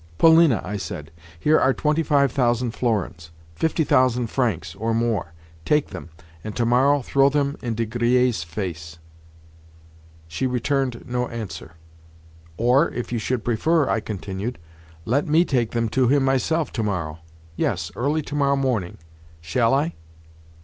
"Polina," 0.17 0.61
I 0.65 0.77
said, 0.77 1.11
"here 1.39 1.59
are 1.59 1.75
twenty 1.75 2.01
five 2.01 2.31
thousand 2.31 2.71
florins—fifty 2.71 3.83
thousand 3.83 4.31
francs, 4.31 4.73
or 4.73 4.95
more. 4.95 5.33
Take 5.63 5.89
them, 5.89 6.09
and 6.43 6.55
tomorrow 6.55 7.03
throw 7.03 7.29
them 7.29 7.55
in 7.61 7.75
De 7.75 7.85
Griers' 7.85 8.43
face." 8.43 8.97
She 10.27 10.47
returned 10.47 11.03
no 11.07 11.27
answer. 11.27 11.73
"Or, 12.57 12.89
if 12.89 13.11
you 13.11 13.19
should 13.19 13.43
prefer," 13.45 13.87
I 13.91 13.99
continued, 13.99 14.57
"let 15.05 15.27
me 15.27 15.45
take 15.45 15.69
them 15.69 15.87
to 15.89 16.07
him 16.07 16.25
myself 16.25 16.71
tomorrow—yes, 16.71 17.91
early 17.95 18.23
tomorrow 18.23 18.55
morning. 18.55 18.97
Shall 19.39 19.71
I?" 19.75 19.93